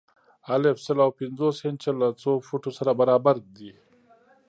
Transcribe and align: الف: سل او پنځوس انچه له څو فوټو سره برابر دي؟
الف: 0.55 0.77
سل 0.85 0.97
او 1.05 1.11
پنځوس 1.19 1.57
انچه 1.67 1.91
له 2.01 2.07
څو 2.21 2.31
فوټو 2.47 2.71
سره 2.77 2.91
برابر 2.99 3.35
دي؟ 3.55 3.71